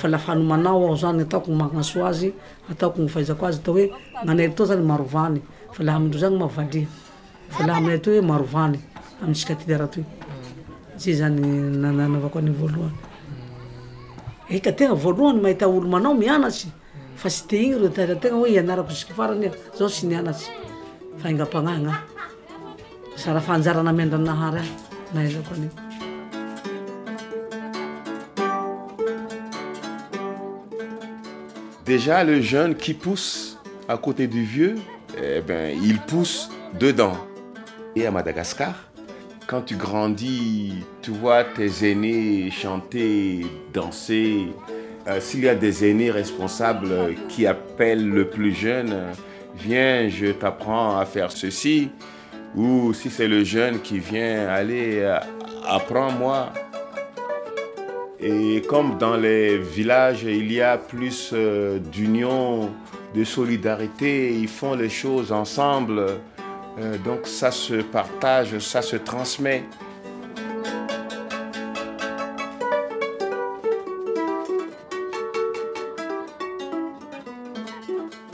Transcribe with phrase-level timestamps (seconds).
[0.00, 2.32] fa lafa anomanao aho zany ataoko magnaso azy
[2.70, 3.86] ataoko ny fahaizako azy atao hoe
[4.24, 5.40] nanay to zany marovany.
[5.72, 6.86] Fa laha amindreo zany mavalia
[7.48, 8.78] fa laha aminay toy hoe marovany
[9.22, 10.04] amitsika ty daraha toy.
[10.96, 11.40] Tsy zany
[11.82, 12.96] nanavako any voalohany.
[12.96, 14.56] Mm.
[14.56, 16.72] Eka tegna voalohany mahita olo manao mianatsy.
[17.16, 20.48] Fa tsy te igny ro tegna hoe ianarako zisky farany zao sy nianatsy.
[21.18, 22.00] Fa ingam-pagnahy gnahy
[23.16, 24.70] sa raha fa anjarana miandranahary ahy
[25.14, 25.89] nahizako anio.
[31.90, 33.58] Déjà, le jeune qui pousse
[33.88, 34.76] à côté du vieux,
[35.20, 37.16] eh ben, il pousse dedans.
[37.96, 38.76] Et à Madagascar,
[39.48, 44.50] quand tu grandis, tu vois tes aînés chanter, danser.
[45.08, 48.94] Euh, S'il y a des aînés responsables qui appellent le plus jeune,
[49.56, 51.90] viens, je t'apprends à faire ceci.
[52.54, 55.18] Ou si c'est le jeune qui vient, allez, euh,
[55.68, 56.52] apprends-moi.
[58.22, 62.70] Et comme dans les villages, il y a plus euh, d'union,
[63.14, 66.00] de solidarité, ils font les choses ensemble.
[66.78, 69.64] Euh, donc ça se partage, ça se transmet.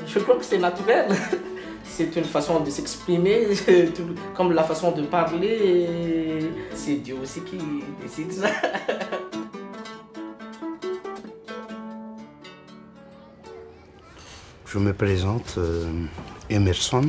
[0.05, 1.07] Je crois que c'est naturel.
[1.89, 3.47] C'est une façon de s'exprimer,
[4.35, 6.41] comme la façon de parler.
[6.75, 7.57] C'est Dieu aussi qui
[8.03, 8.49] décide ça.
[14.67, 15.89] Je me présente euh,
[16.51, 17.07] Emerson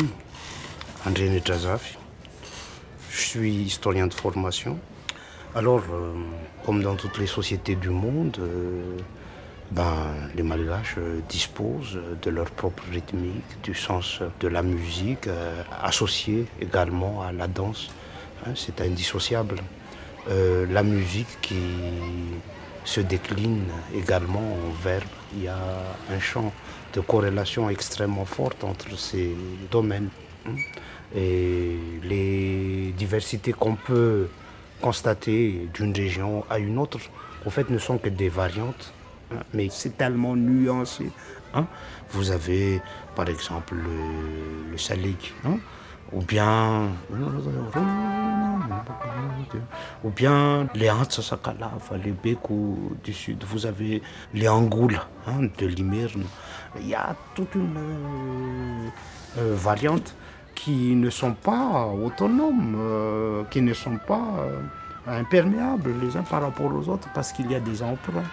[1.07, 1.97] André Nedjazafi.
[3.09, 4.77] Je suis historien de formation.
[5.55, 6.13] Alors, euh,
[6.63, 8.95] comme dans toutes les sociétés du monde, euh,
[9.71, 15.27] ben, les Malgaches disposent de leur propre rythmique, du sens de la musique,
[15.81, 17.89] associé également à la danse.
[18.45, 19.57] Hein, C'est indissociable.
[20.29, 21.55] La musique qui
[22.85, 23.63] se décline
[23.95, 25.03] également en verbe.
[25.35, 25.57] Il y a
[26.11, 26.53] un champ
[26.93, 29.35] de corrélation extrêmement forte entre ces
[29.71, 30.09] domaines.
[30.45, 30.55] hein.
[31.15, 34.27] Et les diversités qu'on peut
[34.81, 36.99] constater d'une région à une autre,
[37.45, 38.93] en fait, ne sont que des variantes.
[39.33, 39.39] hein.
[39.53, 41.09] Mais c'est tellement nuancé.
[41.53, 41.65] hein.
[42.11, 42.81] Vous avez,
[43.15, 44.77] par exemple, le, le
[46.13, 46.89] ou bien
[50.03, 53.43] ou bien les Sakalafa, les Bekou du sud.
[53.43, 54.01] Vous avez
[54.33, 56.23] les Angoules hein, de Limirne.
[56.81, 58.89] Il y a toute une euh,
[59.39, 60.15] euh, variante
[60.55, 64.59] qui ne sont pas autonomes, euh, qui ne sont pas euh,
[65.07, 68.23] imperméables les uns par rapport aux autres parce qu'il y a des emprunts.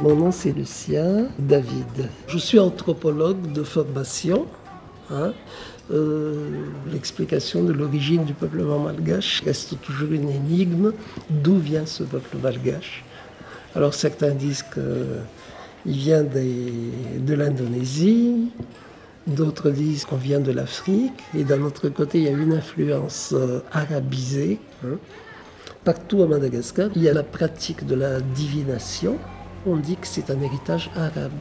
[0.00, 2.08] Mon nom c'est Lucien David.
[2.28, 4.46] Je suis anthropologue de formation.
[5.10, 5.32] hein.
[5.90, 6.50] Euh,
[6.92, 10.92] L'explication de l'origine du peuplement malgache reste toujours une énigme.
[11.30, 13.04] D'où vient ce peuple malgache?
[13.74, 18.50] Alors certains disent qu'il vient de l'Indonésie,
[19.26, 23.34] d'autres disent qu'on vient de l'Afrique, et d'un autre côté il y a une influence
[23.36, 24.58] euh, arabisée.
[24.84, 24.96] hein.
[25.84, 29.16] Partout à Madagascar, il y a la pratique de la divination.
[29.66, 31.32] On dit que c'est un héritage arabe.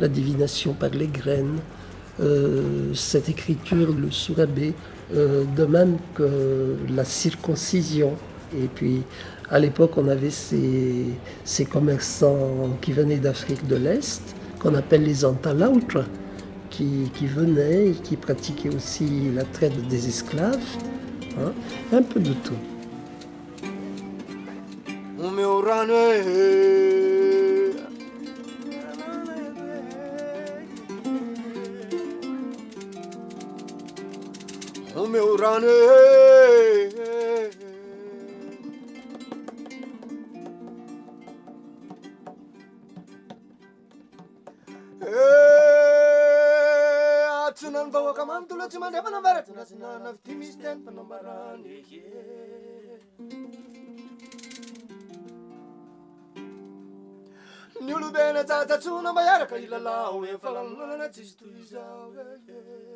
[0.00, 1.58] La divination par les graines,
[2.20, 4.74] euh, cette écriture, le sourabé,
[5.14, 8.12] euh, de même que la circoncision.
[8.56, 9.02] Et puis,
[9.50, 14.22] à l'époque, on avait ces, commerçants qui venaient d'Afrique de l'Est,
[14.60, 16.04] qu'on appelle les antalautres,
[16.70, 20.56] qui, qui venaient et qui pratiquaient aussi la traite des esclaves.
[21.40, 21.52] hein.
[21.92, 22.54] Un peu de tout.
[35.08, 35.66] meu rane
[45.00, 45.58] eh,
[47.46, 51.64] atsina ny vahoaka manontolo tsy mandray fanambaratsyna sinana avy ty misy teny fanambarany
[57.80, 62.87] ny olobena tsatatsona mba iaraka ilalao e falalolana tsisy toy zao eh, eh.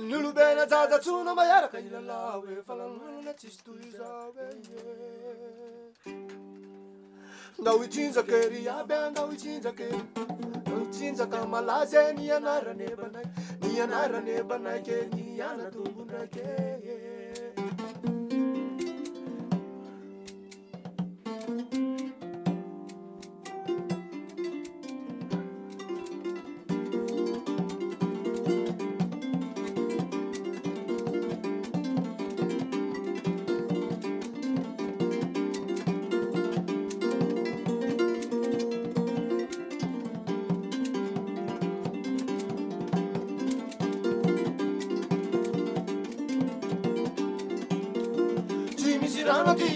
[0.00, 4.48] ny olobena jajatsona mahiaraka ilala hoe falanolana tsisy toy zao e.
[7.58, 9.98] Ndao itsinjake ry aby a itsinjake itsinjaka e
[10.66, 13.26] nao tsinjaka malazy ny anaranebanay
[13.62, 13.80] ny
[14.90, 16.42] e ny ana tombondrake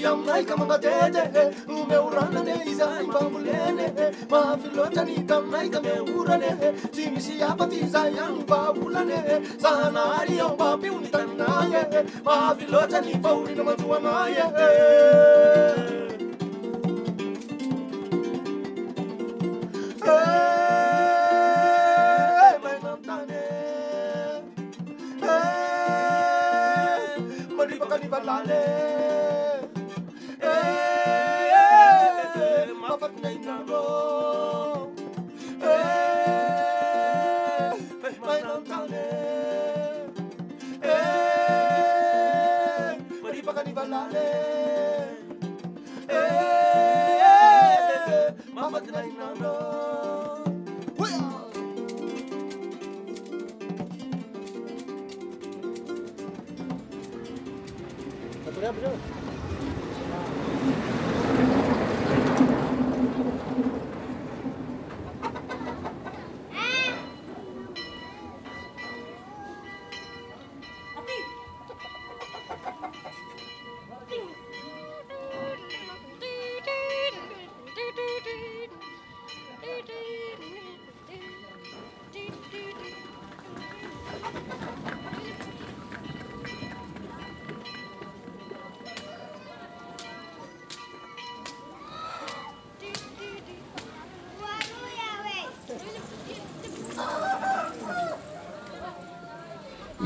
[0.04, 1.22] aminay ka mangatete
[1.68, 3.86] omeoranane izay mbambolene
[4.30, 6.50] mahafilotrany taminay ka meorane
[6.92, 9.18] tsy misy afaty izay any mbaolane
[9.62, 11.72] sanahary eo mbampio ny taninay
[12.24, 14.34] mahafilotrany fahorina manjoanay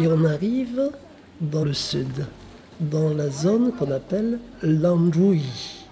[0.03, 0.91] Et on arrive
[1.41, 2.27] dans le sud,
[2.81, 5.87] dans la zone qu'on appelle l'Androui.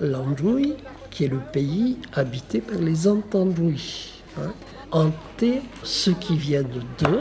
[0.00, 0.74] L'Androui,
[1.10, 4.14] qui est le pays habité par les Entendrouis.
[4.36, 4.52] Hein.
[4.90, 6.66] Anté, ceux qui viennent
[6.98, 7.20] d'eux,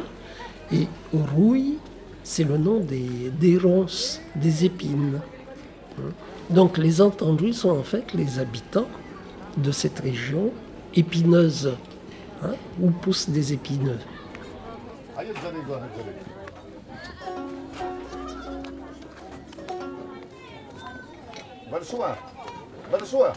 [0.74, 1.78] et Rouille,
[2.24, 5.22] c'est le nom des, des ronces, des épines.
[6.00, 6.12] Hein.
[6.50, 8.90] Donc les Entendrouis sont en fait les habitants
[9.58, 10.52] de cette région
[10.96, 11.72] épineuse,
[12.44, 14.00] hein, où poussent des épineux.
[15.22, 16.14] Hayır zanigona göre.
[21.72, 22.18] Bari suwa,
[22.94, 23.34] bari suwa.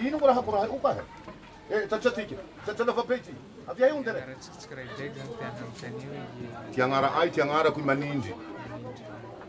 [0.00, 1.76] Iyi nu buraha buraha upa he.
[1.76, 2.36] E tacha tiki,
[2.66, 3.30] tacha lava peiti.
[3.66, 4.24] Havia aí um dere.
[6.74, 8.34] Tiangara ai, tiangara kui manindi.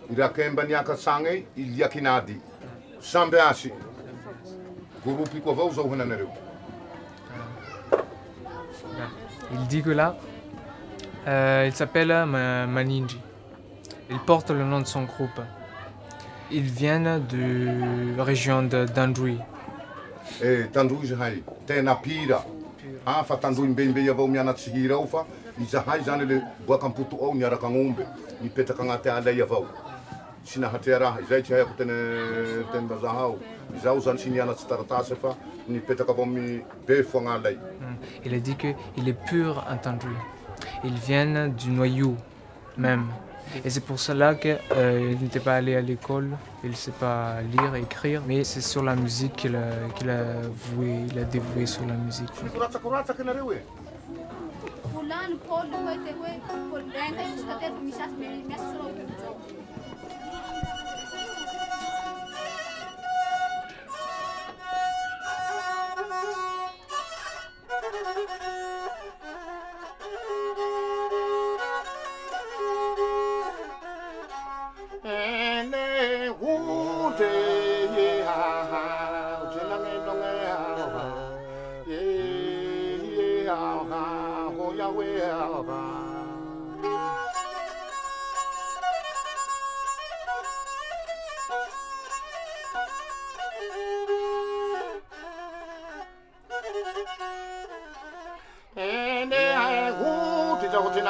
[0.10, 2.42] Irakemba niaka sange, iliakinadi.
[3.02, 3.74] Sambeasi.
[5.06, 6.30] Guru piko vau zauhana nereu.
[9.52, 10.16] Il dit que là,
[11.27, 13.20] euh, il s'appelle Ma- Maninji.
[14.10, 15.39] Il porte le nom de son groupe.
[16.51, 19.39] Ils viennent de la région de d'Androui.
[20.42, 21.44] Eh, tandui zahai.
[21.65, 22.46] Tena pira.
[23.06, 25.25] Ah, fa tandui mbe mbe ya vau miana tsihira ufa.
[25.60, 28.06] I zahai zane le bua kamputu au ni araka ngombe.
[28.42, 29.65] Ni peta kanga te alai ya vau.
[30.44, 31.22] Sina hate raha.
[31.22, 31.94] Izai tia ko tene
[32.72, 33.39] tene bazahau.
[33.75, 35.36] Izau zan sini ana tsitaratase fa.
[35.68, 37.56] Ni peta ka mi be fonga alai.
[37.80, 37.96] Hmm.
[38.25, 40.08] Il a dit qu'il est pur entendu.
[40.84, 42.16] Ils viennent du noyau
[42.78, 43.06] même.
[43.63, 44.58] Et c'est pour cela qu'il
[45.22, 46.30] n'était pas allé à l'école,
[46.63, 50.42] il ne sait pas lire écrire, mais c'est sur la musique qu'il a, qu'il a
[50.74, 52.30] voué, il a dévoué sur la musique.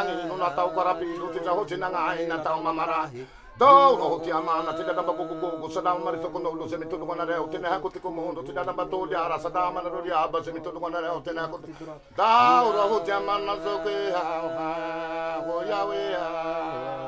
[0.04, 3.26] langi no na tau karapi no te taho te nanga ai na tau mamarahi.
[3.58, 6.78] Tau no te amana te dada ba kuku kuku sa dama mari fako no se
[6.78, 9.50] mitu no na reo te neha kuti kumu hondo te dada ba tole ara sa
[9.50, 11.70] dama na rori aba se mitu no na reo te neha kuti
[12.16, 14.24] Tau no te amana so ke ha
[14.58, 17.03] ha ho yawe ha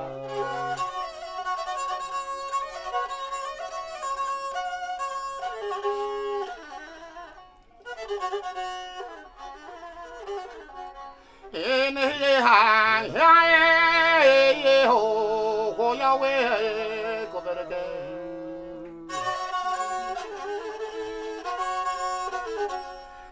[11.55, 13.33] 哎那一喊呀
[14.19, 17.73] 哎吼火呀喂，过来个。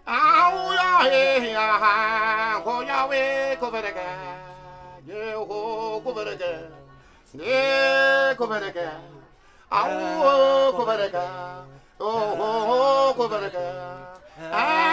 [0.06, 1.08] 啊乌呀哎
[1.50, 4.00] 呀喊火呀喂，过来个，
[5.06, 6.46] 耶火过来个，
[7.34, 8.82] 耶过来个，
[9.68, 11.20] 啊乌过来个，
[11.98, 13.60] 哦吼过来个，
[14.50, 14.93] 啊。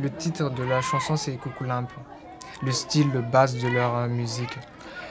[0.00, 1.88] Le titre de la chanson, c'est Kukulamp.
[2.62, 4.56] Le style, le base de leur euh, musique.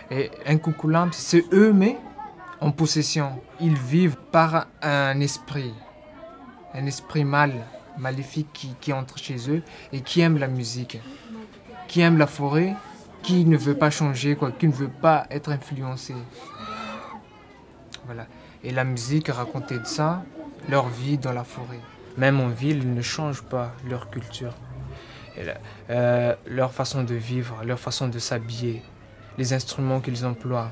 [0.10, 1.98] Et un Kukulamp, c'est eux, mais
[2.60, 3.40] en possession.
[3.60, 5.74] Ils vivent par un esprit,
[6.76, 7.54] un esprit mal,
[7.98, 9.64] maléfique qui, entre chez eux
[9.94, 11.00] et qui aime la musique,
[11.88, 12.74] qui aime la forêt,
[13.24, 16.14] qui ne veut pas changer, quoi, qui ne veut pas être influencé.
[18.06, 18.28] Voilà.
[18.64, 20.24] Et la musique racontait de ça,
[20.70, 21.80] leur vie dans la forêt.
[22.18, 24.54] Même en ville, ils ne changent pas leur culture,
[25.90, 28.82] euh, leur façon de vivre, leur façon de s'habiller,
[29.38, 30.72] les instruments qu'ils emploient.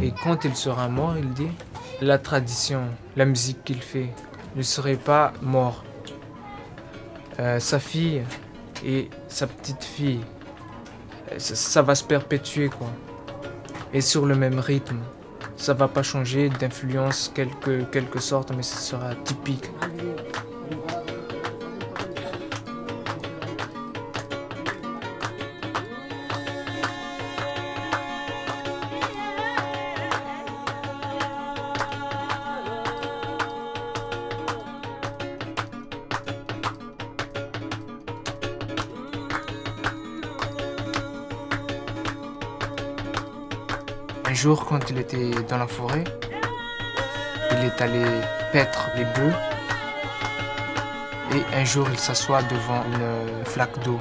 [0.00, 1.50] Et quand il sera mort, il dit,
[2.00, 2.82] la tradition,
[3.16, 4.08] la musique qu'il fait
[4.56, 5.84] ne serait pas mort.
[7.40, 8.22] Euh, sa fille
[8.84, 10.20] et sa petite fille,
[11.30, 12.88] euh, ça, va se perpétuer quoi.
[13.94, 14.98] Et sur le même rythme
[15.62, 19.70] ça va pas changer d'influence quelque, quelque sorte, mais ce sera typique.
[44.32, 46.04] Un jour, quand il était dans la forêt,
[47.50, 48.02] il est allé
[48.50, 49.34] paître les bœufs.
[51.34, 53.98] Et un jour, il s'assoit devant une flaque d'eau.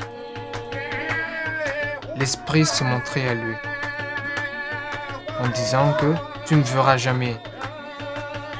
[2.16, 3.56] L'esprit se montrait à lui
[5.42, 6.14] en disant que
[6.46, 7.36] tu ne verras jamais.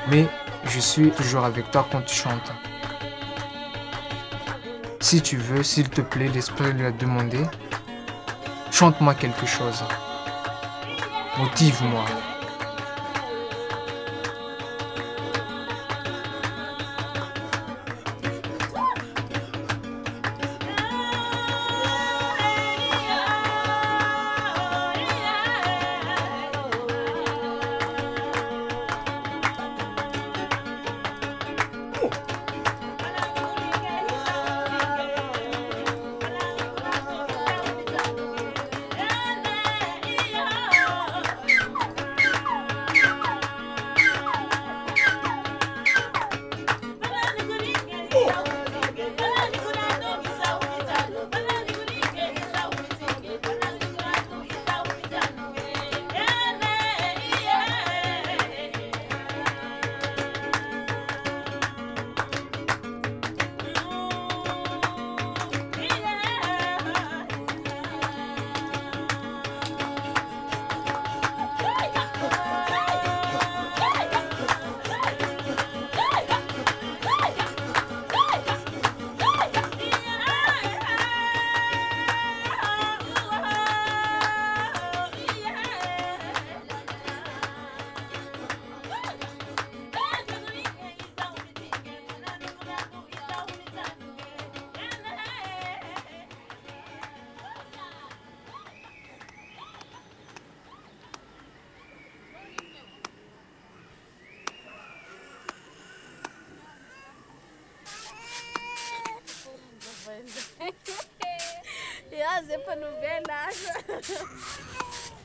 [0.10, 0.28] Mais
[0.66, 2.52] je suis toujours avec toi quand tu chantes.
[5.00, 7.40] Si tu veux, s'il te plaît, l'esprit lui a demandé,
[8.72, 9.86] chante-moi quelque chose.
[11.38, 12.06] Motive-moi.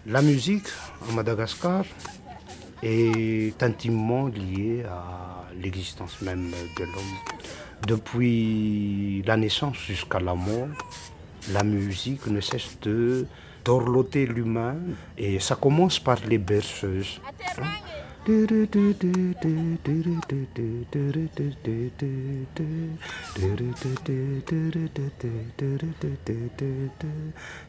[0.09, 0.69] La musique
[1.09, 1.85] à Madagascar,
[2.81, 7.16] est intimement lié à l'existence même de l'homme.
[7.88, 10.69] Depuis la naissance jusqu'à la mort,
[11.53, 13.27] la musique ne cesse de
[13.64, 14.77] d'orloter l'humain
[15.19, 17.21] et ça commence par les berceuses.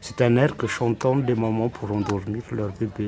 [0.00, 3.06] C'est un air que chantent les mamans pour endormir leur bébé.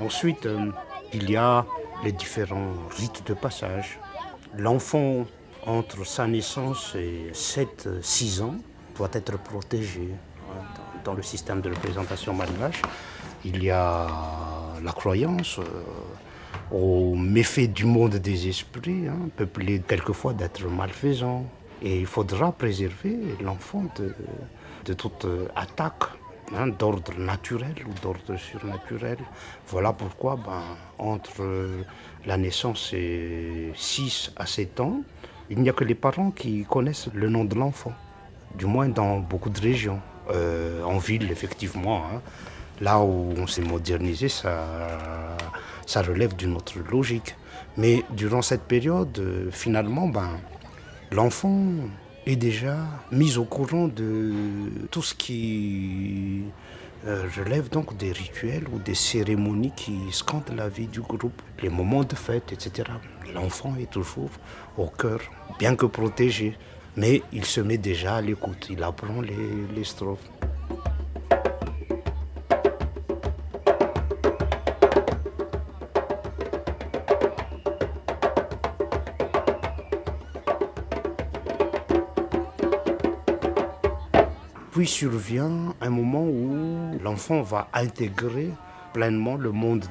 [0.00, 0.72] Ensuite, euh,
[1.12, 1.64] il y a
[2.02, 3.98] les différents rites de passage.
[4.56, 5.26] L'enfant,
[5.66, 8.56] entre sa naissance et 7-6 ans,
[8.96, 10.08] doit être protégé
[10.50, 10.62] hein,
[11.04, 12.82] dans, le système de représentation malgache.
[13.44, 14.06] Il y a
[14.82, 15.64] la croyance euh,
[16.70, 21.46] aux méfaits du monde des esprits, hein, peuplé quelquefois d'êtres malfaisants.
[21.80, 24.14] Et il faudra préserver l'enfant de,
[24.84, 26.04] de toute attaque
[26.54, 29.18] hein, d'ordre naturel ou d'ordre surnaturel.
[29.68, 30.62] Voilà pourquoi, ben,
[30.98, 31.68] entre
[32.24, 35.02] la naissance et 6 à 7 ans,
[35.52, 37.92] il n'y a que les parents qui connaissent le nom de l'enfant,
[38.56, 40.00] du moins dans beaucoup de régions.
[40.30, 42.22] Euh, en ville, effectivement, hein,
[42.80, 44.56] là où on s'est modernisé, ça,
[45.96, 47.34] relève d'une autre logique.
[47.76, 50.30] Mais durant cette période, euh, finalement, ben,
[51.10, 51.60] l'enfant
[52.24, 52.76] est déjà
[53.10, 54.32] mis au courant de
[54.90, 56.44] tout ce qui
[57.06, 61.68] euh, relève donc des rituels ou des cérémonies qui scandent la vie du groupe, les
[61.68, 62.84] moments de fête, etc.
[63.34, 64.30] L'enfant est toujours
[64.76, 65.20] au cœur,
[65.58, 66.56] bien que protégé,
[66.96, 69.34] mais il se met déjà à l'écoute, il apprend les,
[69.74, 70.30] les strophes.
[84.72, 88.50] Puis survient un moment où l'enfant va intégrer
[88.92, 89.84] pleinement le monde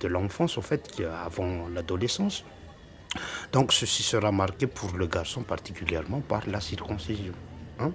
[0.00, 2.44] de, l'enfance, au fait, avant l'adolescence.
[3.52, 7.34] Donc ceci sera marqué pour le garçon particulièrement par la circoncision,
[7.78, 7.92] hein,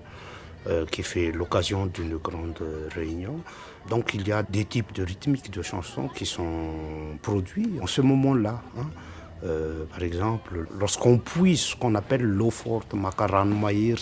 [0.67, 2.61] euh, qui fait l'occasion d'une grande
[2.93, 3.41] réunion.
[3.89, 8.01] Donc il y a des types de rythmiques de chansons qui sont produits en ce
[8.01, 8.61] moment-là.
[8.77, 8.85] hein.
[9.43, 13.97] Euh, par exemple, lorsqu'on puise ce qu'on appelle l'eau forte, makaran maïr,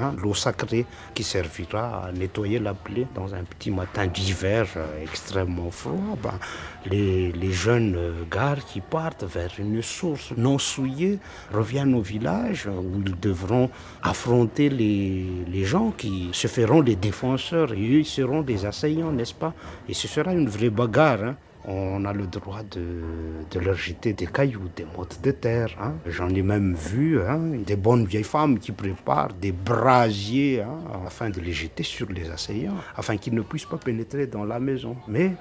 [0.00, 5.02] hein, l'eau sacrée qui servira à nettoyer la plaie dans un petit matin d'hiver euh,
[5.02, 6.38] extrêmement froid, ben,
[6.86, 11.18] les, jeunes euh, gares qui partent vers une source non souillée
[11.52, 13.70] reviennent au village où ils devront
[14.02, 19.34] affronter les, gens qui se feront les défenseurs et eux ils seront des assaillants, n'est-ce
[19.34, 19.54] pas?
[19.88, 21.22] Et ce sera une vraie bagarre.
[21.22, 21.36] hein
[21.70, 23.02] on a le droit de,
[23.50, 25.76] de leur jeter des cailloux, des mottes de terre.
[25.80, 25.92] hein.
[26.06, 31.28] J'en ai même vu hein, des bonnes vieilles femmes qui préparent des brasiers hein, afin
[31.28, 34.96] de les jeter sur les assaillants, afin qu'ils ne puissent pas pénétrer dans la maison.
[35.08, 35.32] Mais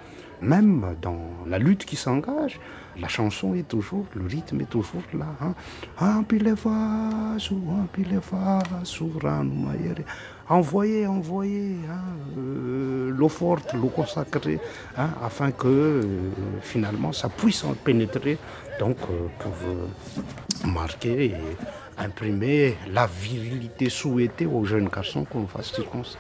[0.42, 2.60] même dans la lutte qui s'engage,
[3.00, 5.28] la chanson est toujours, le rythme est toujours là.
[5.42, 5.54] Hein.
[10.50, 12.00] Envoyez, envoyez hein,
[12.38, 14.62] euh, l'eau forte, l'eau consacrée,
[14.98, 16.04] hein, afin que euh,
[16.62, 18.38] finalement ça puisse en pénétrer,
[18.80, 21.36] donc euh, pour euh, marquer et
[21.98, 26.20] imprimer la virilité souhaitée aux jeunes garçons qu'on va circoncire.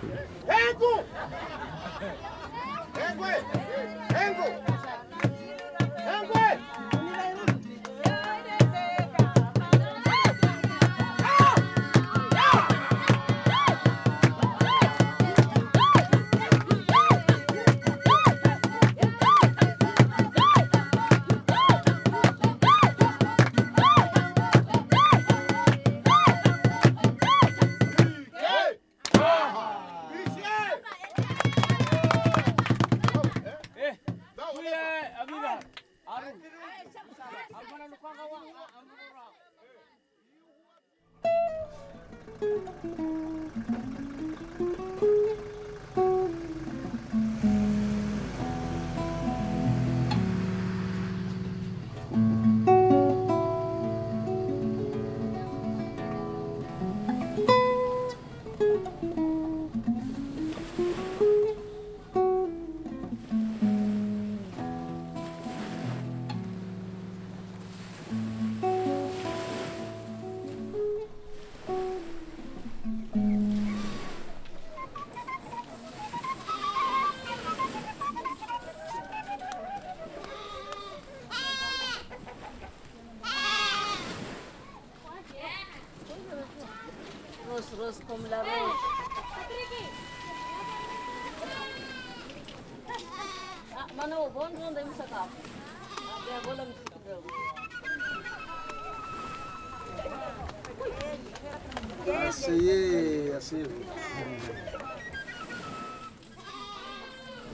[102.10, 103.32] Ah, essayez.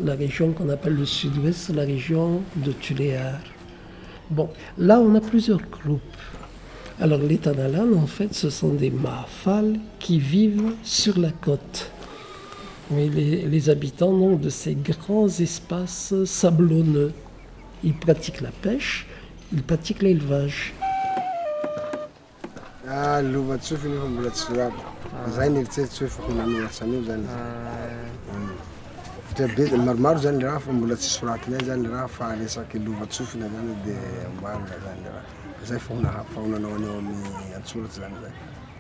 [0.04, 3.40] La région qu'on appelle le sud-ouest, c'est la région de Tuléar.
[4.30, 6.02] Bon, là, on a plusieurs groupes.
[7.04, 11.92] Alors, les Tanalan, en fait, ce sont des Mahafal qui vivent sur la côte.
[12.92, 17.12] Mais les, les habitants ont de ces grands espaces sablonneux.
[17.84, 19.06] Ils pratiquent la pêche,
[19.52, 20.74] ils pratiquent l'élevage.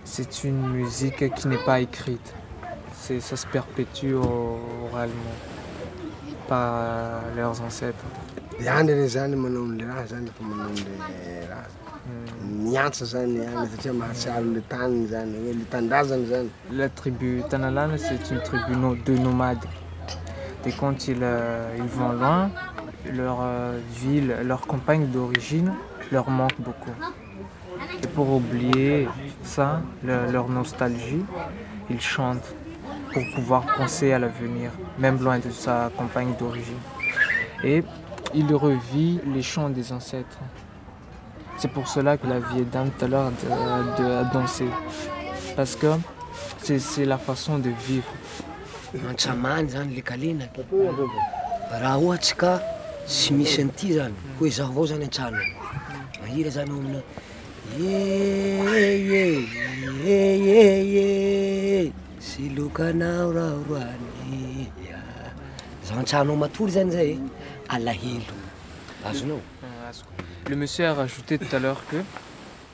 [0.05, 2.33] C'est une musique qui n'est pas écrite.
[2.93, 5.13] C'est, ça se perpétue oralement
[6.47, 8.03] par leurs ancêtres.
[16.71, 19.65] La tribu Tanalan, c'est une tribu de nomades.
[20.65, 22.49] Et quand ils, euh, ils vont loin,
[23.11, 25.73] leur euh, ville, leur campagne d'origine
[26.11, 26.91] leur manque beaucoup.
[28.03, 29.07] Et pour oublier
[29.43, 31.23] ça, le- leur nostalgie,
[31.89, 32.53] ils chantent
[33.13, 36.77] pour pouvoir penser à l'avenir, même loin de sa campagne d'origine.
[37.63, 37.83] Et
[38.33, 40.39] il revit les chants des ancêtres.
[41.57, 44.65] C'est pour cela que la vieille dame tout à l'heure a dansé.
[45.55, 45.87] Parce que
[46.59, 48.11] c'est la façon de vivre.
[70.49, 71.97] Le monsieur a rajouté tout à l'heure que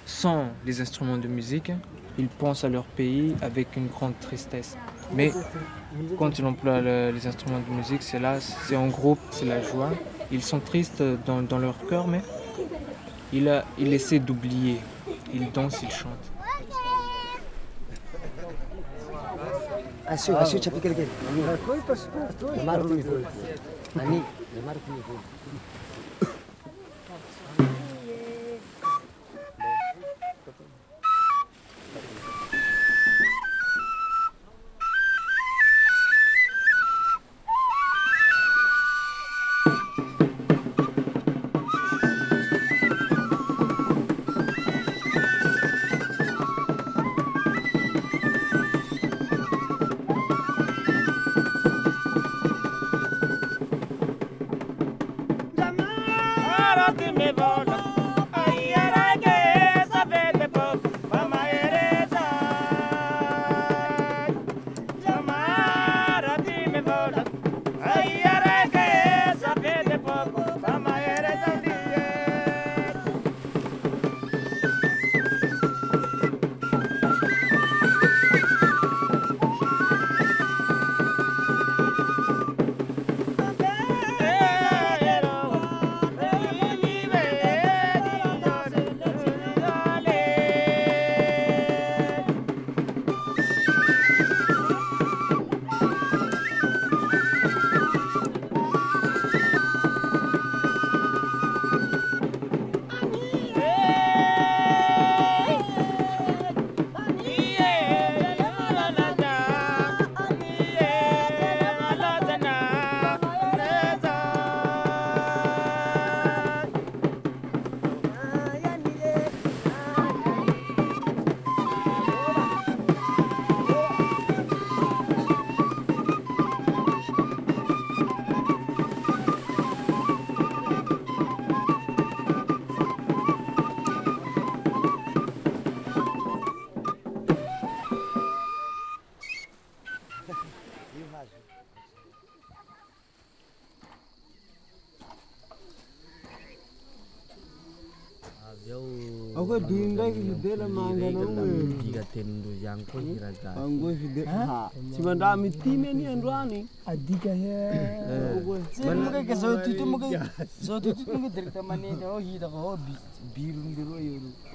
[0.06, 1.72] sans les instruments de musique,
[2.18, 4.76] ils pensent à leur pays avec une grande tristesse.
[5.14, 5.32] Mais
[6.18, 9.62] quand il emploie le- les instruments de musique, c'est là, c'est en groupe, c'est la
[9.62, 9.92] joie.
[10.32, 12.22] Ils sont tristes dans leur cœur, mais
[13.34, 14.80] il, a, il essaie d'oublier.
[15.34, 16.32] Ils dansent, ils chantent.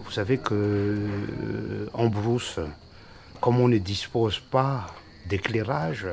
[0.04, 2.58] Vous savez que euh, en brousse,
[3.40, 4.86] comme on ne dispose pas
[5.28, 6.06] d'éclairage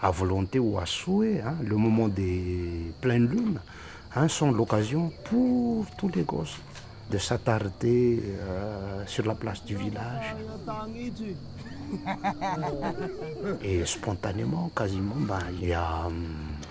[0.00, 3.60] à volonté ou à souhait, hein, le moment des pleines lunes
[4.14, 6.58] hein, sont l'occasion pour tous les gosses
[7.10, 10.34] de s'attarder euh, sur la place du village.
[13.62, 16.24] Et spontanément, quasiment, ben, il y a hum,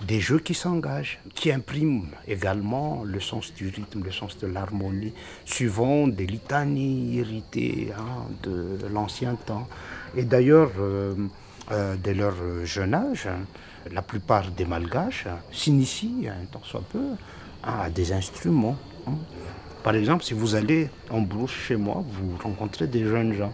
[0.06, 5.14] des jeux qui s'engagent, qui impriment également le sens du rythme, le sens de l'harmonie,
[5.44, 9.68] suivant des litanies héritées hein, de l'ancien temps.
[10.16, 11.14] Et d'ailleurs, euh,
[11.70, 13.40] euh, dès leur jeune âge, hein,
[13.90, 17.14] la plupart des malgaches hein, s'initient, un tant soit peu,
[17.62, 18.76] à des instruments.
[19.86, 23.52] Par exemple, si vous allez en brousse chez moi, vous rencontrez des jeunes gens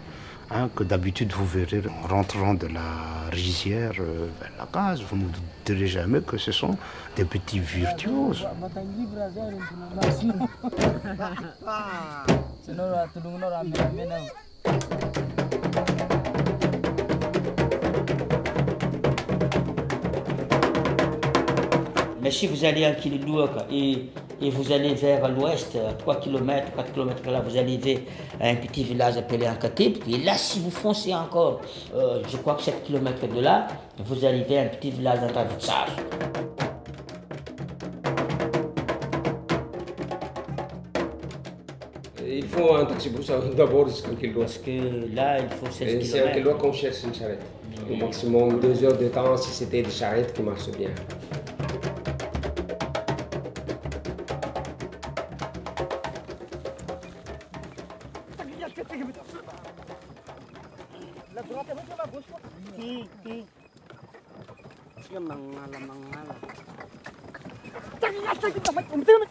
[0.51, 5.03] hein, que d'habitude vous verrez en rentrant de la rizière euh, vers la case.
[5.03, 5.27] Vous ne
[5.67, 6.75] direz jamais que ce sont
[7.17, 8.47] des petits virtuoses.
[22.33, 24.07] si vous allez à Kililouk et,
[24.41, 28.05] et vous allez vers l'ouest, à 3 km, 4 km là, vous arrivez
[28.41, 29.99] à un petit village appelé Ankatib.
[30.09, 31.61] Et là, si vous foncez encore,
[31.95, 33.67] euh, je crois que 7 km de là,
[33.99, 35.87] vous arrivez à un petit village d'Antavutsar.
[42.27, 44.45] Il faut un taxi brousse d'abord jusqu'à Kildoa.
[44.45, 46.35] Parce que là, il faut 16 Et c'est à km.
[46.35, 47.43] Kildoa qu'on cherche une charrette.
[47.91, 50.91] Au maximum deux heures de temps si c'était des charrettes qui marchent bien.
[61.33, 62.37] Lagunate mo ba gusto?
[62.77, 63.37] Hi, hi.
[65.01, 66.35] Siya mangala mangala.
[67.97, 69.27] Tanga na sa kita mat umte na.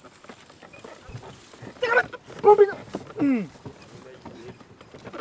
[1.77, 2.07] Tanga mat
[2.41, 2.75] bubi na.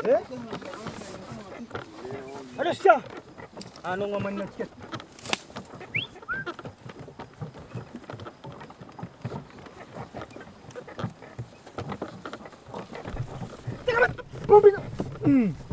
[0.09, 0.21] Eh?
[2.57, 2.97] Ano siya?
[3.85, 4.71] Ano nga man nagkit?
[13.85, 14.13] Tanga mat
[14.49, 14.81] bubi na.
[15.29, 15.70] Hmm.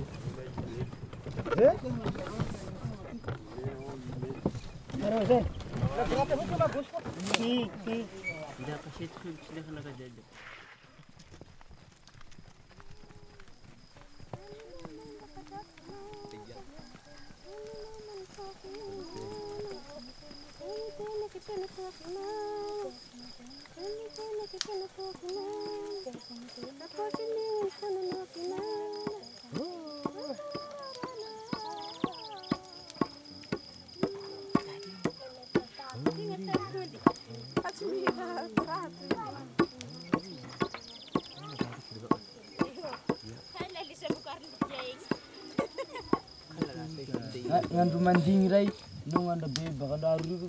[48.07, 48.67] mandigny ray
[49.07, 50.47] anao agnano rabe bakalaro reo ko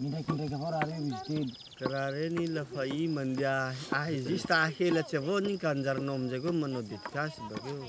[0.00, 1.52] mindraikindraiky avao raha reo izy telo.
[1.78, 6.82] Karaha reny lafa i mandeha ah izy ahelatsy avao an'igny ka anjarinao amizay koa manao
[6.82, 7.86] dedikasy bakeo.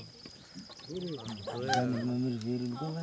[2.06, 3.02] Mamerivery koa va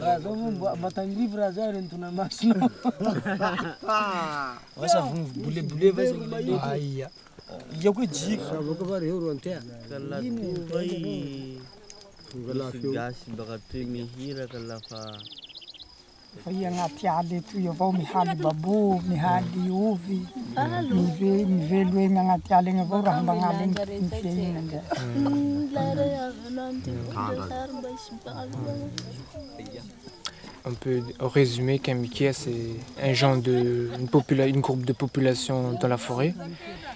[0.00, 2.70] raha zao moa matangrivy raha zao renitona masinao
[4.78, 7.08] vasa vonivy bolebole va aia.
[7.82, 9.60] iako jikavoka vareo roantea
[12.94, 15.00] gasy baka toy mihiraka lafa
[16.44, 18.76] fa i agnaty aly etoy avao mihaly babo
[19.08, 20.18] mihaly ovy
[20.94, 24.80] mivelo egny agnaty aly egny avao raha mbagnaly egny mifehignana ndray
[30.66, 32.52] On peut résumer qu'un Mikia, c'est
[33.02, 36.34] un genre de, une groupe de population dans la forêt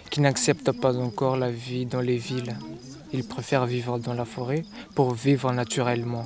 [0.08, 2.56] qui n'accepte pas encore la vie dans les villes.
[3.12, 6.24] Ils préfèrent vivre dans la forêt pour vivre naturellement.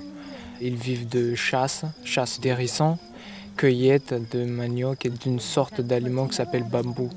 [0.60, 2.96] Ils vivent de chasse, chasse d'hérissons,
[3.56, 7.10] cueillette de manioc et d'une sorte d'aliment qui s'appelle bambou.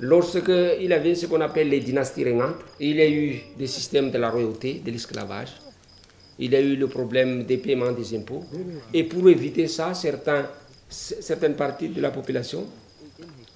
[0.00, 0.08] Mindraikindraiky avao raha reo izy telo.
[0.08, 3.02] Au temps des royaumes, lorsque il avait ce qu'on appelle les dynasties régnantes, il y
[3.02, 5.52] a eu des systèmes de la royauté, de l'esclavage.
[6.38, 8.44] Il y a eu le problème des paiements des impôts.
[8.94, 12.64] Et pour éviter ça, certaines parties de la population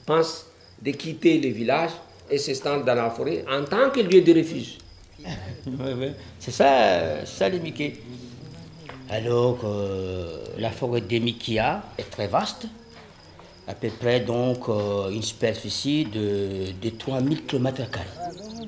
[0.04, 0.46] pensent
[0.83, 1.92] de quitter les villages
[2.30, 4.78] et s'installent dans la forêt en tant que lieu de refuge.
[6.38, 7.94] C'est ça, ça les Mickey.
[9.09, 12.66] Alors, euh, la forêt des Mikia est très vaste,
[13.66, 17.83] à peu près donc euh, une superficie de, de 3000 km.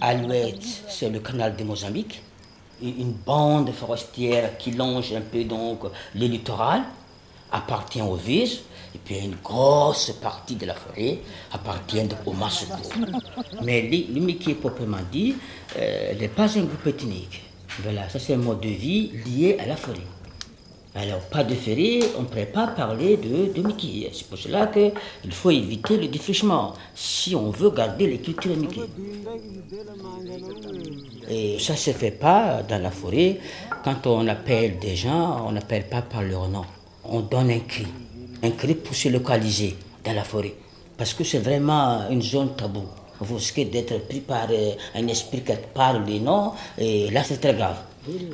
[0.01, 2.23] À l'ouest, c'est le canal de Mozambique,
[2.83, 5.81] une bande forestière qui longe un peu donc
[6.15, 6.83] le littoral.
[7.53, 8.61] appartient aux Viges,
[8.95, 11.19] et puis une grosse partie de la forêt
[11.53, 12.75] appartient au Masuko.
[13.63, 15.37] Mais Mickey proprement dit
[15.79, 17.43] euh, n'est pas un groupe ethnique.
[17.83, 20.01] Voilà, ça c'est un mode de vie lié à la forêt.
[20.99, 24.09] Alors, pas de ferry, on ne pourrait pas parler de, de Mickey.
[24.15, 24.93] C'est pour cela qu'il
[25.31, 28.81] faut éviter le défrichement si on veut garder les cultures Mickey.
[31.29, 33.39] Et ça ne se fait pas dans la forêt.
[33.85, 36.65] Quand on appelle des gens, on n'appelle pas par leur nom.
[37.05, 37.87] On donne un cri.
[38.43, 40.55] Un cri pour se localiser dans la forêt.
[40.97, 42.89] Parce que c'est vraiment une zone taboue.
[43.21, 47.39] Vous risquez d'être pris par euh, un esprit qui parle les noms, et là c'est
[47.39, 47.77] très grave.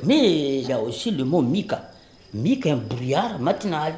[0.05, 1.92] Mais il y a aussi le mot Mika.
[2.35, 3.95] Mika est un brouillard matinal.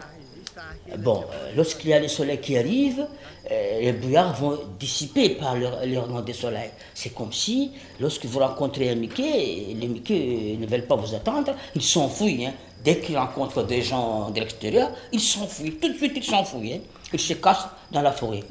[0.98, 3.06] Bon, euh, lorsqu'il y a le soleil qui arrive,
[3.50, 6.70] euh, les brouillards vont dissiper par le, le rayon du soleil.
[6.94, 11.54] C'est comme si, lorsque vous rencontrez un Mickey, les Mickey ne veulent pas vous attendre,
[11.74, 12.46] ils s'enfuient.
[12.46, 12.52] hein.
[12.84, 15.76] Dès qu'ils rencontrent des gens de l'extérieur, ils s'enfuient.
[15.80, 16.74] Tout de suite, ils s'enfuient.
[16.74, 16.80] hein.
[17.12, 18.42] Ils se cachent dans la forêt.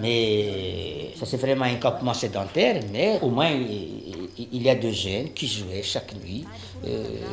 [0.00, 5.32] Mais ça, c'est vraiment un campement sédentaire, mais au moins, il, y a deux jeunes
[5.32, 6.67] qui jouaient chaque nuit euh,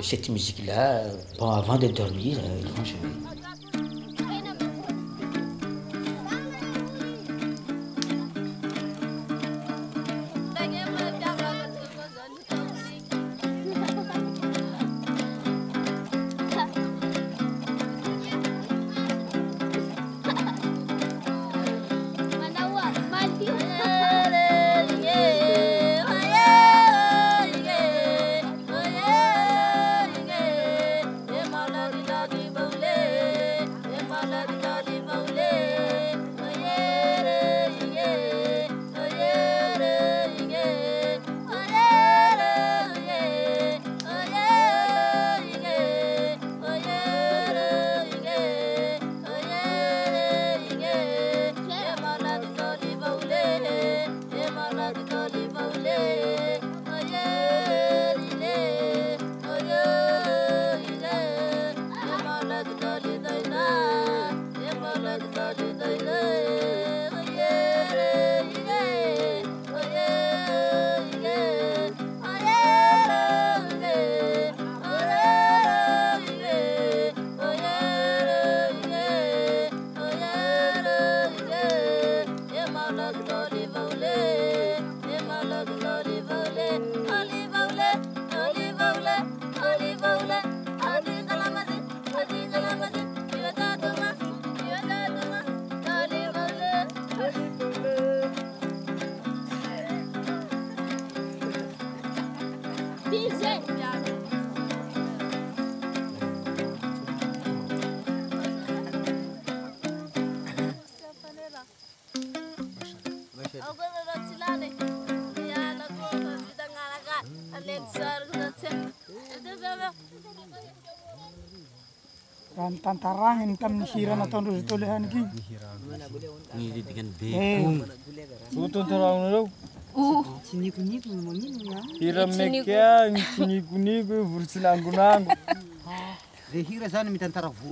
[0.01, 1.03] cette musique-là.
[1.39, 3.34] Bon, avant de dormir, euh, ils.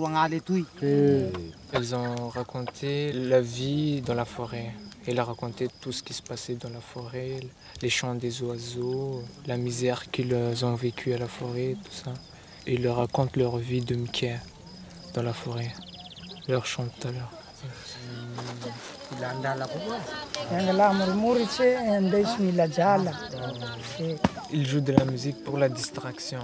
[0.05, 0.65] Agnaly etoy
[1.71, 4.71] Elles ont raconté la vie dans la forêt.
[5.05, 7.39] Elle a raconté tout ce qui se passait dans la forêt,
[7.81, 12.13] les chants des oiseaux, la misère qu'ils ont vécue à la forêt, tout ça.
[12.65, 14.37] Et ils racontent leur vie de Mickey
[15.13, 15.71] dans la forêt.
[16.47, 17.31] Leur chant tout à l'heure.
[24.51, 26.39] Ils jouent de la musique pour la distraction,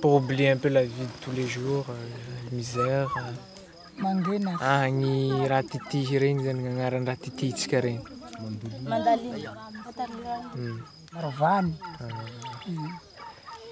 [0.00, 1.94] pour oublier un peu la vie de tous les jours, euh,
[2.50, 3.08] la misère.
[3.18, 3.20] euh.
[4.60, 4.88] Ah.
[10.56, 10.78] Hmm.
[11.14, 11.72] marovany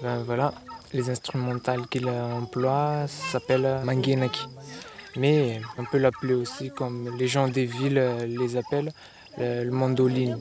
[0.01, 0.53] Ben voilà,
[0.93, 4.45] les instrumentales qu'il emploie s'appellent mangenaki.
[5.17, 8.91] Mais on peut l'appeler aussi comme les gens des villes les appellent
[9.37, 10.37] le, mandoline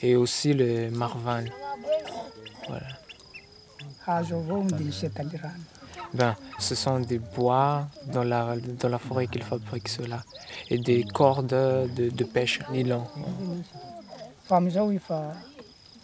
[0.00, 1.44] et aussi le marvan.
[2.68, 2.86] Voilà.
[4.64, 5.54] midilise talirano
[6.14, 10.22] Ben, ce sont des bois dans la, dans la forêt qu'ils fabriquent cela
[10.70, 13.04] et des cordes de, de pêche nylon.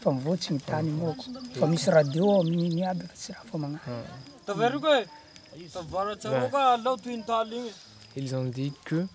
[0.02, 2.46] Fa misy radio fa
[3.14, 3.32] tsy
[6.30, 6.96] raha fa
[8.16, 9.06] Ils ont dit que,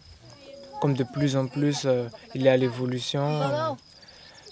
[0.81, 3.41] comme de plus en plus euh, il y a l'évolution,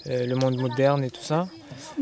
[0.07, 1.47] euh, le monde moderne et tout ça,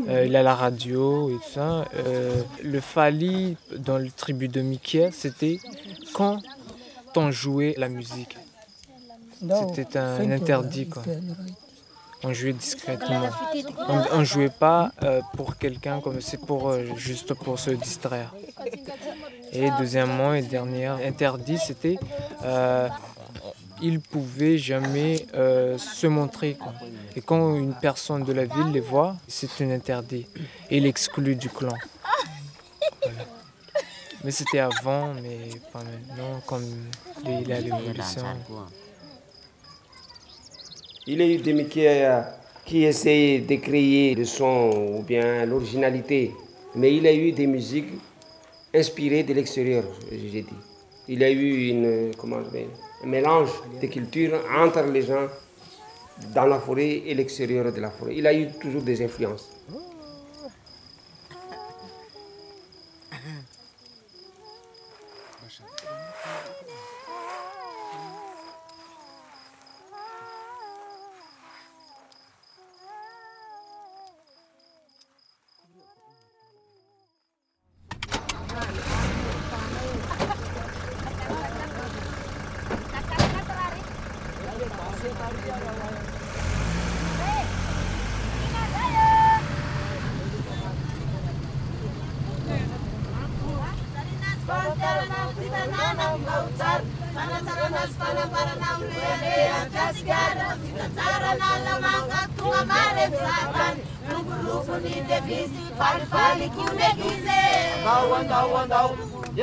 [0.08, 4.48] euh, il y a la radio et tout ça, euh, le Fali dans le tribu
[4.48, 5.58] de Mickey, c'était
[6.12, 6.38] quand
[7.16, 8.36] on jouait la musique?
[9.40, 10.88] C'était un interdit.
[10.88, 11.02] Quoi.
[12.24, 13.28] On jouait discrètement.
[14.12, 18.34] On ne jouait pas euh, pour quelqu'un comme c'est pour euh, juste pour se distraire.
[19.52, 21.98] Et deuxièmement et dernier interdit, c'était
[22.44, 22.88] euh,
[23.82, 26.54] ils pouvaient jamais euh, se montrer.
[26.54, 26.72] Quoi.
[27.16, 30.26] Et quand une personne de la ville les voit, c'est un interdit.
[30.70, 31.74] Et il exclut du clan.
[33.02, 33.18] Voilà.
[34.24, 36.64] Mais c'était avant, mais pas maintenant, comme
[37.26, 38.22] les- la révolution.
[41.06, 41.68] Il y a eu des mecs
[42.64, 46.32] qui, essayaient de créer le son ou bien l'originalité,
[46.74, 47.92] mais il y a eu des musiques
[48.74, 50.46] inspirées de l'extérieur, j'ai dit.
[51.06, 52.10] Il y a eu
[53.02, 53.50] un mélange
[53.82, 55.28] de cultures entre les gens
[56.34, 58.14] dans la forêt et l'extérieur de la forêt.
[58.16, 59.50] Il a eu toujours des influences.
[96.56, 96.84] tsara
[97.14, 99.00] fanatsarana azy fanambarana amle
[100.62, 103.80] fitatsarana lamanga tonga mare mizarany
[104.10, 107.40] lokolokony devisy falifalikondekize
[107.76, 108.90] andao andao andao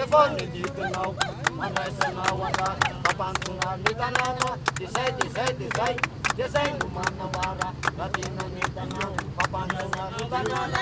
[0.02, 1.16] efa nilikinao
[1.58, 2.68] mandraisanao ana
[3.04, 4.50] mampantona ny tanàna.
[4.80, 5.96] De zay de zay de zay
[6.38, 10.82] de zay no manambara raha tena ny tanàna mampantona ny tanàna.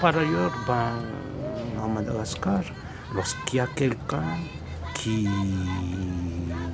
[0.00, 0.92] Par ailleurs, ben,
[1.82, 2.62] à Madagascar,
[3.14, 4.24] lorsqu'il y a quelqu'un
[4.94, 5.28] qui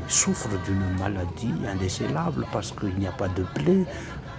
[0.06, 3.84] souffre d'une maladie indécellable parce qu'il n'y a pas de plaie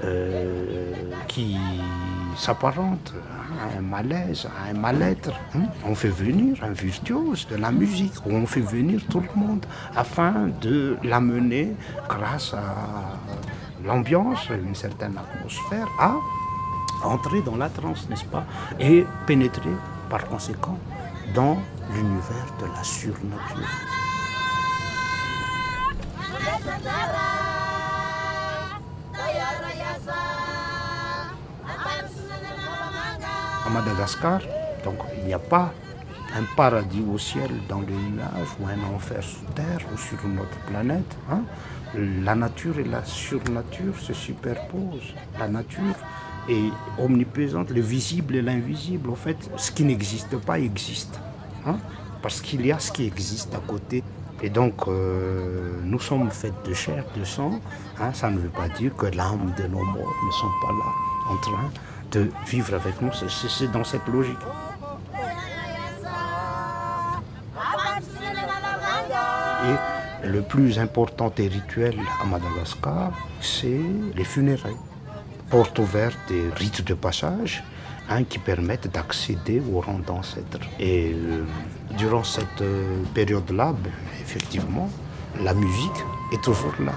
[0.05, 0.93] euh,
[1.27, 1.57] qui
[2.37, 3.13] s'apparente
[3.61, 8.13] à un malaise, à un mal-être, hein, on fait venir un virtuose de la musique,
[8.25, 9.65] on fait venir tout le monde
[9.97, 11.75] afin de l'amener
[12.07, 12.75] grâce à
[13.85, 16.15] l'ambiance, une certaine atmosphère, à
[17.03, 18.43] entrer dans la transe, n'est-ce pas
[18.79, 19.71] Et pénétrer
[20.09, 20.77] par conséquent
[21.33, 21.57] dans
[21.93, 23.67] l'univers de la surnature.
[33.65, 34.39] À Madagascar,
[34.83, 35.73] donc il n'y a pas
[36.37, 40.57] un paradis au ciel dans les nuages ou un enfer sous terre ou sur notre
[40.69, 41.15] planète.
[41.31, 41.41] hein.
[41.95, 45.13] La nature et la surnature se superposent.
[45.39, 45.95] La nature
[46.49, 49.09] est omniprésente, le visible et l'invisible.
[49.09, 51.19] En fait, ce qui n'existe pas existe.
[51.65, 51.77] hein,
[52.21, 54.03] Parce qu'il y a ce qui existe à côté.
[54.41, 57.59] Et donc, euh, nous sommes faits de chair, de sang.
[57.99, 58.11] hein.
[58.13, 60.91] Ça ne veut pas dire que l'âme de nos morts ne sont pas là,
[61.33, 61.69] en train
[62.11, 63.11] de vivre avec nous.
[63.13, 64.37] C'est dans cette logique.
[69.65, 73.81] Et le plus important des rituels à Madagascar, c'est
[74.15, 74.77] les funérailles.
[75.49, 77.63] Porte ouverte des rites de passage
[78.09, 80.59] hein, qui permettent d'accéder au rang d'ancêtre.
[80.79, 81.43] Et euh,
[81.97, 83.91] durant cette euh, période-là, ben,
[84.21, 84.89] effectivement,
[85.41, 86.93] la musique est toujours là.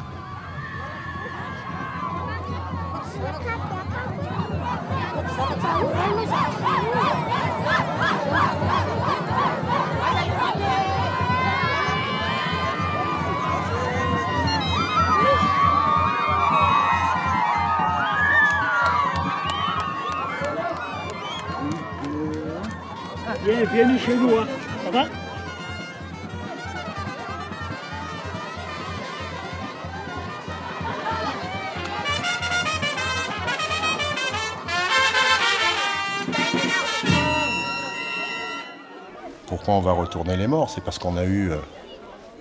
[40.10, 41.58] Retourner les morts C'est parce qu'on a eu euh,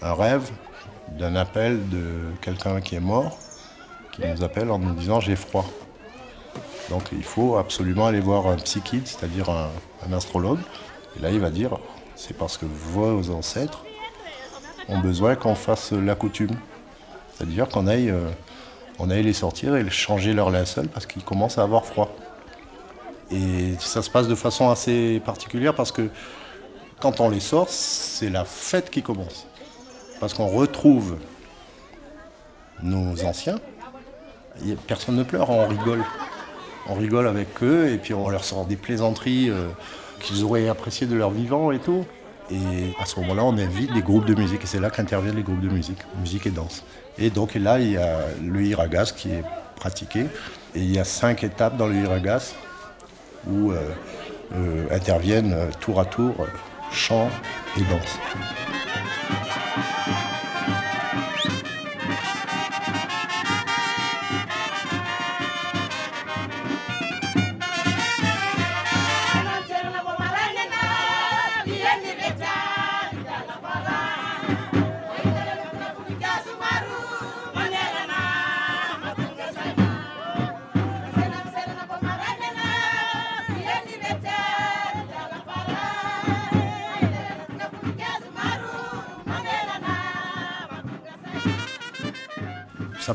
[0.02, 0.50] un rêve
[1.20, 3.38] d'un appel de quelqu'un qui est mort,
[4.12, 5.66] qui nous appelle en nous disant j'ai froid.
[6.90, 9.70] Donc il faut absolument aller voir un psychiatre, c'est-à-dire un,
[10.08, 10.58] un astrologue.
[11.16, 11.78] Et là il va dire
[12.16, 13.86] c'est parce que vos ancêtres
[14.88, 16.56] ont besoin qu'on fasse la coutume.
[17.36, 18.30] C'est-à-dire qu'on aille, euh,
[18.98, 22.16] on aille les sortir et changer leur linceul parce qu'ils commencent à avoir froid.
[23.30, 26.10] Et ça se passe de façon assez particulière parce que
[27.00, 29.46] quand on les sort, c'est la fête qui commence.
[30.20, 31.18] Parce qu'on retrouve
[32.82, 33.60] nos anciens
[34.88, 36.04] personne ne pleure, on rigole.
[36.88, 39.68] On rigole avec eux et puis on leur sort des plaisanteries euh,
[40.20, 42.06] qu'ils auraient appréciées de leur vivant et tout.
[42.52, 45.44] Et à ce moment-là, on invite des groupes de musique et c'est là qu'interviennent les
[45.44, 46.84] groupes de musique, musique et danse.
[47.20, 49.44] Et donc là, il y a le hiragas qui est
[49.76, 50.22] pratiqué
[50.74, 52.56] et il y a cinq étapes dans le hiragas
[53.48, 53.78] où euh,
[54.56, 56.34] euh, interviennent tour à tour
[56.92, 57.30] chant
[57.78, 58.20] et danse.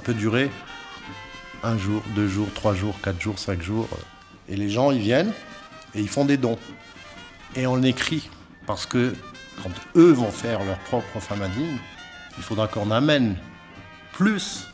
[0.05, 0.51] Peut durer
[1.63, 3.89] un jour, deux jours, trois jours, quatre jours, cinq jours.
[4.49, 5.33] Et les gens, ils viennent
[5.95, 6.59] et ils font des dons.
[7.57, 8.29] Et on écrit.
[8.67, 9.15] Parce que
[9.63, 11.79] quand eux vont faire leur propre famadine,
[12.37, 13.37] il faudra qu'on amène
[14.13, 14.67] plus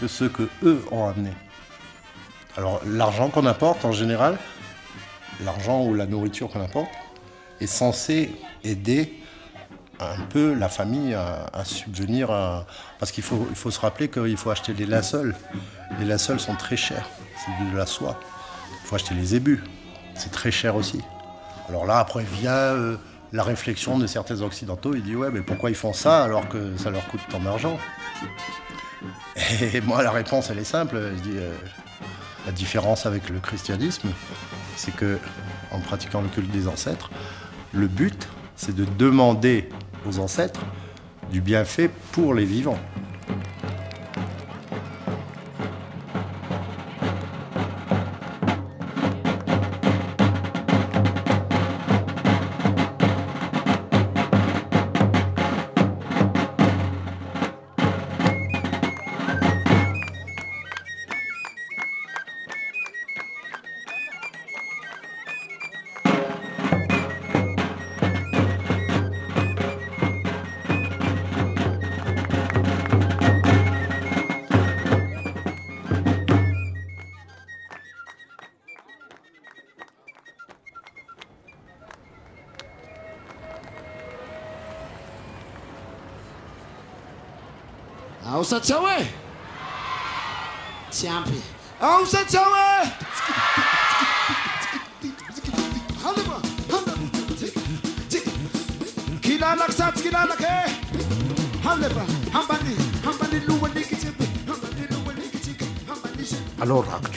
[0.00, 1.30] que ce que eux ont amené.
[2.56, 4.38] Alors l'argent qu'on apporte en général,
[5.44, 6.90] l'argent ou la nourriture qu'on apporte,
[7.60, 8.30] est censé
[8.64, 9.21] aider
[10.18, 12.28] un peu la famille à, subvenir.
[12.98, 15.34] Parce qu'il faut, il faut se rappeler qu'il faut acheter des linceuls.
[15.98, 18.18] Les linceuls sont très chers, c'est de la soie.
[18.70, 19.62] Il faut acheter les ébus,
[20.14, 21.00] c'est très cher aussi.
[21.68, 22.96] Alors là, après vient euh,
[23.32, 26.76] la réflexion de certains occidentaux, ils disent ouais, mais pourquoi ils font ça alors que
[26.76, 27.78] ça leur coûte tant d'argent?
[29.72, 31.00] Et moi, la réponse, elle est simple.
[31.16, 31.54] Je dis, euh,
[32.46, 34.10] la différence avec le christianisme,
[34.76, 35.18] c'est que
[35.70, 37.10] en pratiquant le culte des ancêtres,
[37.72, 39.68] le but, c'est de demander
[40.06, 40.60] aux ancêtres
[41.30, 42.78] du bienfait pour les vivants.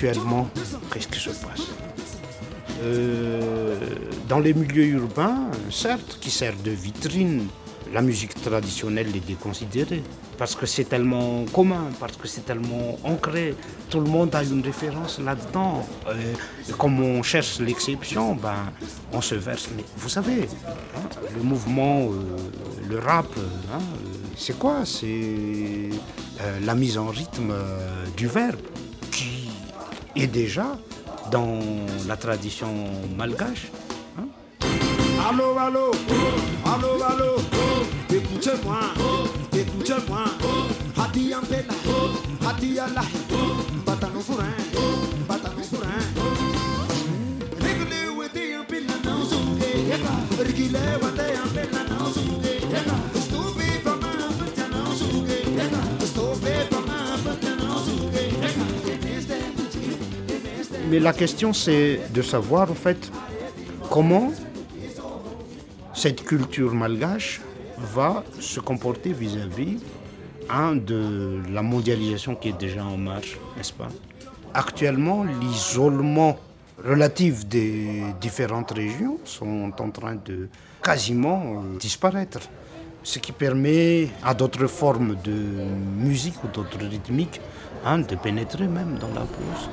[0.08, 0.49] Actuellement,
[0.91, 1.68] qu'est-ce qui se passe
[4.28, 7.47] Dans les milieux urbains, certes, qui servent de vitrine,
[7.93, 10.03] la musique traditionnelle est déconsidérée.
[10.38, 13.56] Parce que c'est tellement commun, parce que c'est tellement ancré.
[13.89, 15.88] Tout le monde a une référence là-dedans.
[16.08, 16.14] Euh,
[16.78, 18.72] comme on cherche l'exception, ben,
[19.14, 19.70] on se verse.
[19.76, 20.49] Mais vous savez,
[20.97, 24.86] hein, le mouvement, euh, le rap, hein, euh, c'est quoi?
[24.86, 25.89] C'est
[26.62, 27.53] la mise en rythme
[28.18, 28.60] du verbe
[30.16, 30.78] est déjà
[31.32, 31.59] dans
[32.07, 32.68] la tradition
[33.18, 33.72] malgache.
[35.28, 35.91] Allô, allô,
[36.66, 37.36] allô, allô,
[38.13, 38.80] écoutez-moi,
[39.53, 40.26] écoutez-moi.
[40.97, 41.74] Hadi Ambela,
[42.45, 43.01] Hadi Allah,
[43.86, 44.45] Batano Furan,
[45.28, 46.03] Batano Furan.
[47.59, 49.38] Riggle with the Ambela now, so
[50.43, 52.45] Riggle with the Ambela
[60.90, 63.12] Mais la question, c'est de savoir, en fait,
[63.90, 64.32] comment
[65.94, 67.42] cette culture malgache
[67.78, 69.80] va se comporter vis-à-vis
[70.50, 73.88] hein, de la mondialisation qui est déjà en marche, n'est-ce pas?
[74.54, 76.38] Actuellement, l'isolement
[76.84, 80.50] relatif des différentes régions sont en train de
[80.84, 82.40] quasiment euh, disparaître.
[83.02, 85.66] Ce qui permet à d'autres formes de
[85.98, 87.42] musique ou d'autres rythmiques
[87.84, 89.70] hein, de pénétrer même dans la pause.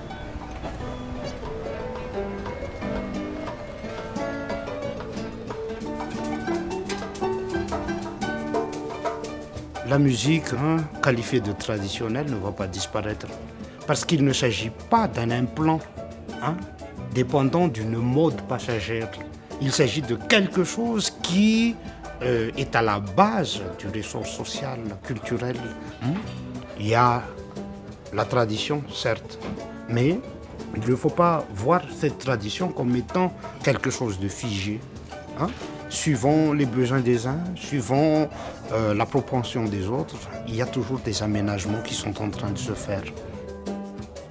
[9.93, 13.27] La musique hein, qualifiée de traditionnelle ne va pas disparaître
[13.87, 15.81] parce qu'il ne s'agit pas d'un implant
[16.43, 16.57] hein,
[17.13, 19.11] dépendant d'une mode passagère.
[19.61, 21.77] Il s'agit de quelque chose qui
[22.23, 25.57] euh, est à la base du ressort social, culturel.
[26.03, 26.15] hein.
[26.81, 27.23] Il y a
[28.15, 29.39] la tradition, certes,
[29.91, 30.19] mais
[30.75, 33.31] il ne faut pas voir cette tradition comme étant
[33.63, 34.81] quelque chose de figé.
[35.93, 38.27] Suivant les besoins des uns, suivant
[38.73, 40.17] euh, la propension des autres,
[40.49, 43.03] il y a toujours des aménagements qui sont en train de se faire.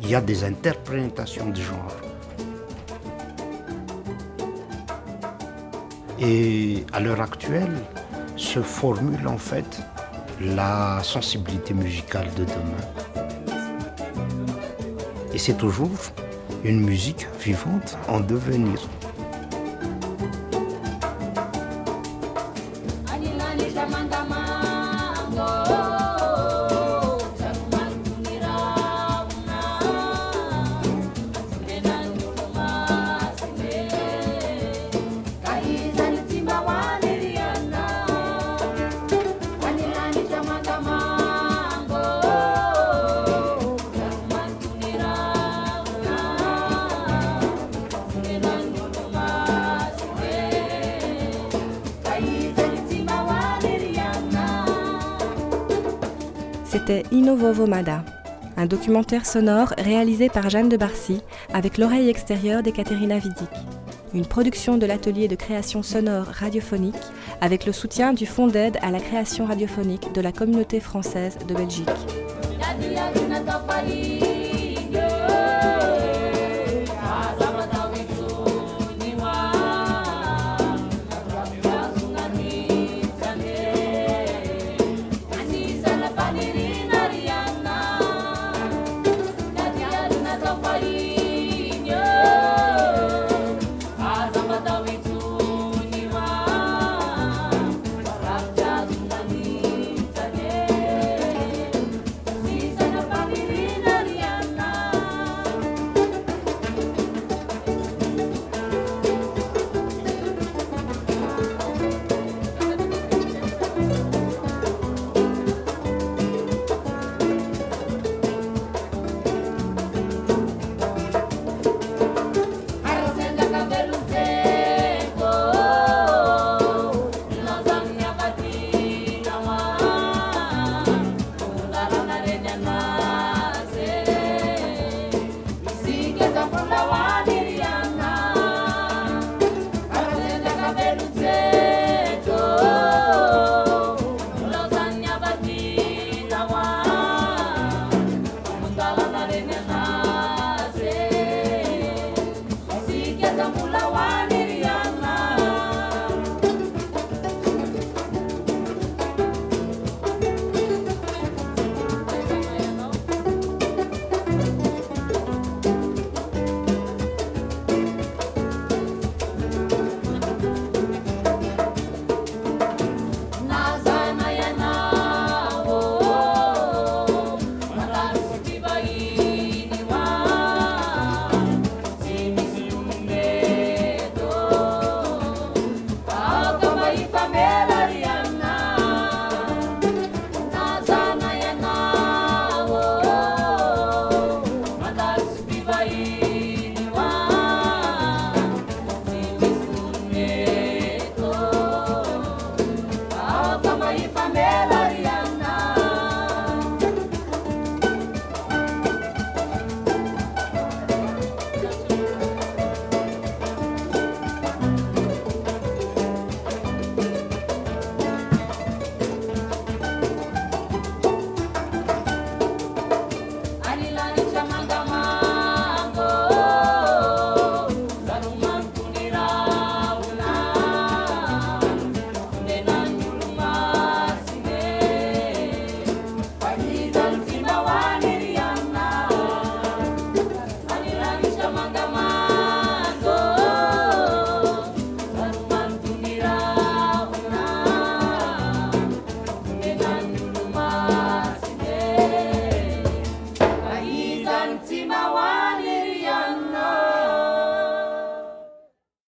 [0.01, 1.95] Il y a des interprétations de genre.
[6.19, 7.77] Et à l'heure actuelle,
[8.35, 9.81] se formule en fait
[10.41, 12.85] la sensibilité musicale de demain.
[15.31, 15.99] Et c'est toujours
[16.63, 18.79] une musique vivante en devenir.
[58.57, 61.21] Un documentaire sonore réalisé par Jeanne de Barcy
[61.53, 63.49] avec l'oreille extérieure d'Ekaterina Vidic.
[64.13, 66.95] Une production de l'atelier de création sonore radiophonique
[67.39, 71.53] avec le soutien du Fonds d'aide à la création radiophonique de la communauté française de
[71.53, 71.87] Belgique.